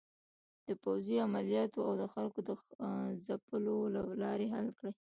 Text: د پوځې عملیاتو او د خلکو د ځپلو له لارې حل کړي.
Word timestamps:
د 0.67 0.69
پوځې 0.83 1.15
عملیاتو 1.25 1.79
او 1.87 1.93
د 2.01 2.03
خلکو 2.13 2.39
د 2.47 2.51
ځپلو 3.25 3.77
له 3.95 4.01
لارې 4.23 4.47
حل 4.55 4.67
کړي. 4.77 4.91